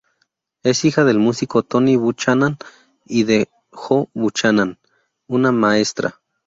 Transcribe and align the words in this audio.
Es 0.63 0.83
hija 0.83 1.03
del 1.03 1.19
músico 1.19 1.61
Tony 1.61 1.95
Buchanan 1.95 2.57
y 3.05 3.23
de 3.25 3.51
Jo 3.69 4.09
Buchanan, 4.15 4.79
una 5.27 5.51
maestra. 5.51 6.19